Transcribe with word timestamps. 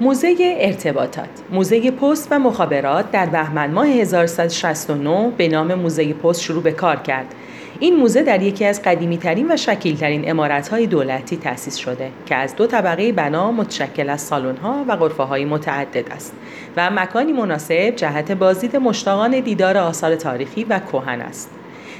موزه 0.00 0.36
ارتباطات 0.40 1.28
موزه 1.50 1.90
پست 1.90 2.28
و 2.30 2.38
مخابرات 2.38 3.10
در 3.10 3.26
بهمن 3.26 3.70
ماه 3.70 3.86
1369 3.86 5.32
به 5.36 5.48
نام 5.48 5.74
موزه 5.74 6.12
پست 6.12 6.40
شروع 6.40 6.62
به 6.62 6.72
کار 6.72 6.96
کرد 6.96 7.34
این 7.80 7.96
موزه 7.96 8.22
در 8.22 8.42
یکی 8.42 8.64
از 8.64 8.82
قدیمی 8.82 9.18
ترین 9.18 9.52
و 9.52 9.56
شکیل 9.56 9.96
ترین 9.96 10.30
امارت 10.30 10.68
های 10.68 10.86
دولتی 10.86 11.36
تأسیس 11.36 11.76
شده 11.76 12.10
که 12.26 12.34
از 12.34 12.56
دو 12.56 12.66
طبقه 12.66 13.12
بنا 13.12 13.52
متشکل 13.52 14.10
از 14.10 14.20
سالن 14.20 14.56
ها 14.56 14.84
و 14.88 14.96
غرفه 14.96 15.22
های 15.22 15.44
متعدد 15.44 16.12
است 16.12 16.32
و 16.76 16.90
مکانی 16.90 17.32
مناسب 17.32 17.90
جهت 17.90 18.32
بازدید 18.32 18.76
مشتاقان 18.76 19.40
دیدار 19.40 19.78
آثار 19.78 20.16
تاریخی 20.16 20.64
و 20.64 20.78
کهن 20.78 21.20
است. 21.20 21.50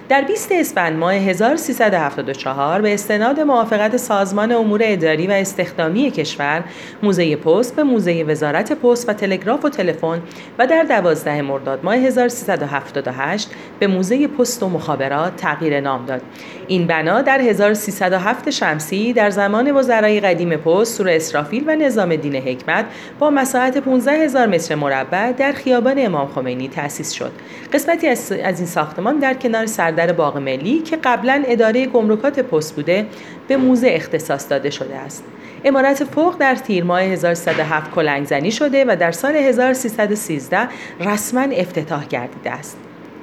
در 0.08 0.20
20 0.20 0.52
اسفند 0.52 0.98
ماه 0.98 1.14
1374 1.14 2.80
به 2.80 2.94
استناد 2.94 3.40
موافقت 3.40 3.96
سازمان 3.96 4.52
امور 4.52 4.80
اداری 4.84 5.26
و 5.26 5.30
استخدامی 5.30 6.10
کشور 6.10 6.64
موزه 7.02 7.36
پست 7.36 7.76
به 7.76 7.82
موزه 7.82 8.24
وزارت 8.28 8.72
پست 8.72 9.08
و 9.08 9.12
تلگراف 9.12 9.64
و 9.64 9.68
تلفن 9.68 10.22
و 10.58 10.66
در 10.66 10.82
12 10.82 11.42
مرداد 11.42 11.84
ماه 11.84 11.96
1378 11.96 13.50
به 13.78 13.86
موزه 13.86 14.26
پست 14.26 14.62
و 14.62 14.68
مخابرات 14.68 15.36
تغییر 15.36 15.80
نام 15.80 16.06
داد. 16.06 16.22
این 16.66 16.86
بنا 16.86 17.22
در 17.22 17.40
1307 17.40 18.50
شمسی 18.50 19.12
در 19.12 19.30
زمان 19.30 19.76
وزرای 19.76 20.20
قدیم 20.20 20.56
پست 20.56 20.94
سور 20.94 21.08
اسرافیل 21.08 21.64
و 21.66 21.76
نظام 21.76 22.10
الدین 22.10 22.36
حکمت 22.36 22.84
با 23.18 23.30
مساحت 23.30 23.78
15 23.78 24.12
هزار 24.12 24.46
متر 24.46 24.74
مربع 24.74 25.32
در 25.32 25.52
خیابان 25.52 25.94
امام 25.98 26.28
خمینی 26.28 26.68
تأسیس 26.68 27.12
شد. 27.12 27.32
قسمتی 27.72 28.08
از 28.08 28.32
این 28.32 28.66
ساختمان 28.66 29.18
در 29.18 29.34
کنار 29.34 29.66
سر 29.66 29.93
در 29.94 30.12
باغ 30.12 30.36
ملی 30.36 30.78
که 30.78 30.96
قبلا 30.96 31.42
اداره 31.46 31.86
گمرکات 31.86 32.40
پست 32.40 32.76
بوده 32.76 33.06
به 33.48 33.56
موزه 33.56 33.88
اختصاص 33.90 34.50
داده 34.50 34.70
شده 34.70 34.96
است. 34.96 35.24
امارت 35.64 36.04
فوق 36.04 36.36
در 36.38 36.54
تیر 36.54 36.84
ماه 36.84 37.00
1307 37.00 37.90
کلنگزنی 37.90 38.50
شده 38.50 38.84
و 38.88 38.96
در 38.96 39.12
سال 39.12 39.36
1313 39.36 40.68
رسما 41.00 41.40
افتتاح 41.40 42.06
گردیده 42.06 42.50
است. 42.50 42.78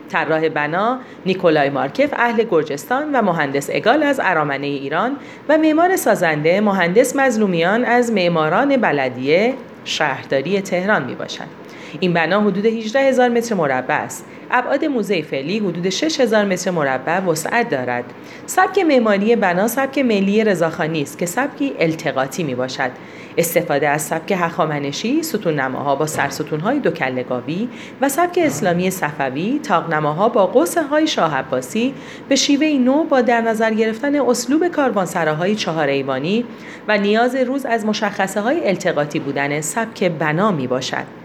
طراح 0.09 0.49
بنا 0.49 0.99
نیکولای 1.25 1.69
مارکف 1.69 2.09
اهل 2.13 2.43
گرجستان 2.51 3.11
و 3.11 3.21
مهندس 3.21 3.69
اگال 3.73 4.03
از 4.03 4.19
ارامنه 4.23 4.67
ایران 4.67 5.15
و 5.49 5.57
معمار 5.57 5.95
سازنده 5.95 6.61
مهندس 6.61 7.15
مظلومیان 7.15 7.85
از 7.85 8.11
معماران 8.11 8.77
بلدیه 8.77 9.53
شهرداری 9.85 10.61
تهران 10.61 11.05
می 11.05 11.15
باشند. 11.15 11.60
این 11.99 12.13
بنا 12.13 12.41
حدود 12.41 12.65
18 12.65 12.99
هزار 12.99 13.29
متر 13.29 13.55
مربع 13.55 13.95
است. 13.95 14.25
ابعاد 14.51 14.85
موزه 14.85 15.21
فعلی 15.21 15.59
حدود 15.59 15.89
6 15.89 16.19
هزار 16.19 16.45
متر 16.45 16.71
مربع 16.71 17.19
وسعت 17.19 17.69
دارد. 17.69 18.03
سبک 18.45 18.79
معماری 18.79 19.35
بنا 19.35 19.67
سبک 19.67 19.99
ملی 19.99 20.43
رضاخانی 20.43 21.01
است 21.01 21.17
که 21.17 21.25
سبکی 21.25 21.73
التقاطی 21.79 22.43
می 22.43 22.55
باشد. 22.55 22.91
استفاده 23.37 23.89
از 23.89 24.01
سبک 24.01 24.31
هخامنشی، 24.31 25.23
ستون 25.23 25.59
نماها 25.59 25.95
با 25.95 26.05
سرستونهای 26.07 26.79
دو 26.79 26.91
کلگاوی 26.91 27.67
و 28.01 28.09
سبک 28.09 28.39
اسلامی 28.41 28.91
صفوی، 28.91 29.59
تاقنماها 29.63 30.29
با 30.29 30.47
قوسه 30.47 30.83
های 30.83 31.07
شاه 31.07 31.35
عباسی 31.35 31.93
به 32.29 32.35
شیوه 32.35 32.67
نو 32.67 33.03
با 33.03 33.21
در 33.21 33.41
نظر 33.41 33.73
گرفتن 33.73 34.15
اسلوب 34.15 34.67
کاروانسراهای 34.67 35.55
چهار 35.55 35.87
ایوانی 35.87 36.45
و 36.87 36.97
نیاز 36.97 37.35
روز 37.35 37.65
از 37.65 37.85
مشخصه 37.85 38.41
های 38.41 38.67
التقاطی 38.67 39.19
بودن 39.19 39.61
سبک 39.61 40.03
بنا 40.03 40.51
می 40.51 40.67
باشد. 40.67 41.20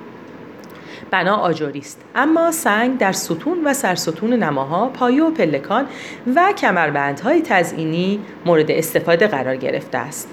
بنا 1.10 1.36
آجوری 1.36 1.78
است. 1.78 2.00
اما 2.14 2.50
سنگ 2.50 2.98
در 2.98 3.12
ستون 3.12 3.64
و 3.64 3.74
سرستون 3.74 4.32
نماها 4.32 4.88
پایه 4.88 5.24
و 5.24 5.30
پلکان 5.30 5.86
و 6.36 6.52
کمربندهای 6.58 7.42
تزئینی 7.42 8.20
مورد 8.46 8.70
استفاده 8.70 9.26
قرار 9.26 9.56
گرفته 9.56 9.98
است. 9.98 10.28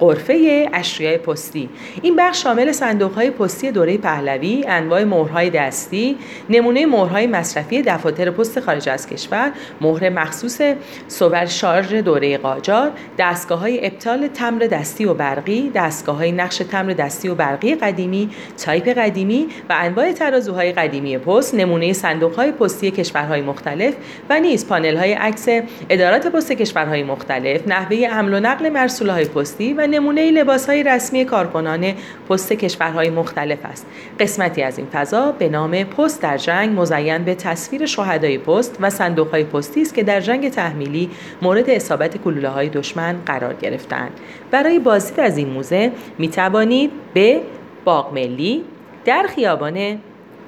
غرفه 0.00 0.68
اشیاء 0.72 1.16
پستی. 1.16 1.68
این 2.02 2.16
بخش 2.16 2.42
شامل 2.42 2.72
صندوق 2.72 3.12
های 3.12 3.30
پستی 3.30 3.70
دوره 3.70 3.98
پهلوی 3.98 4.64
انواع 4.68 5.04
مهرهای 5.04 5.50
دستی 5.50 6.16
نمونه 6.50 6.86
مهرهای 6.86 7.26
مصرفی 7.26 7.82
دفاتر 7.82 8.30
پست 8.30 8.60
خارج 8.60 8.88
از 8.88 9.06
کشور 9.06 9.52
مهر 9.80 10.08
مخصوص 10.08 10.60
سورشارژ 11.08 11.94
دوره 11.94 12.38
قاجار 12.38 12.90
دستگاه 13.18 13.58
های 13.58 13.86
ابطال 13.86 14.28
تمبر 14.28 14.58
دستی 14.58 15.04
و 15.04 15.14
برقی 15.14 15.70
دستگاه 15.74 16.16
های 16.16 16.32
نقش 16.32 16.56
تمبر 16.56 16.92
دستی 16.92 17.28
و 17.28 17.34
برقی 17.34 17.74
قدیمی 17.74 18.30
تایپ 18.64 18.88
قدیمی 18.88 19.46
و 19.70 19.74
انواع 19.78 20.12
ترازوهای 20.12 20.72
قدیمی 20.72 21.18
پست 21.18 21.54
نمونه 21.54 21.92
صندوق 21.92 22.34
های 22.34 22.52
پستی 22.52 22.90
کشورهای 22.90 23.42
مختلف 23.42 23.94
و 24.30 24.40
نیز 24.40 24.68
پانل 24.68 24.96
های 24.96 25.12
عکس 25.12 25.48
ادارات 25.90 26.26
پست 26.26 26.52
کشورهای 26.52 27.02
مختلف 27.02 27.68
نحوه 27.68 27.96
حمل 27.96 28.34
و 28.34 28.40
نقل 28.40 28.68
مرسول 28.68 29.10
های 29.10 29.24
پستی 29.24 29.72
و 29.72 29.89
نمونه 29.90 30.30
لباس 30.30 30.66
های 30.66 30.82
رسمی 30.82 31.24
کارکنان 31.24 31.94
پست 32.28 32.52
کشورهای 32.52 33.10
مختلف 33.10 33.58
است. 33.64 33.86
قسمتی 34.20 34.62
از 34.62 34.78
این 34.78 34.86
فضا 34.92 35.32
به 35.32 35.48
نام 35.48 35.84
پست 35.84 36.22
در 36.22 36.36
جنگ 36.36 36.80
مزین 36.80 37.18
به 37.18 37.34
تصویر 37.34 37.86
شهدای 37.86 38.38
پست 38.38 38.76
و 38.80 38.90
صندوق 38.90 39.30
های 39.30 39.44
پستی 39.44 39.82
است 39.82 39.94
که 39.94 40.02
در 40.02 40.20
جنگ 40.20 40.50
تحمیلی 40.50 41.10
مورد 41.42 41.70
اصابت 41.70 42.16
کلوله 42.16 42.48
های 42.48 42.68
دشمن 42.68 43.16
قرار 43.26 43.54
گرفتند. 43.54 44.12
برای 44.50 44.78
بازدید 44.78 45.20
از 45.20 45.38
این 45.38 45.48
موزه 45.48 45.92
می 46.18 46.28
توانید 46.28 46.90
به 47.14 47.40
باغ 47.84 48.14
ملی 48.14 48.64
در 49.04 49.26
خیابان 49.34 49.98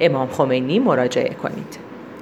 امام 0.01 0.29
خمینی 0.29 0.79
مراجعه 0.79 1.35
کنید. 1.35 1.92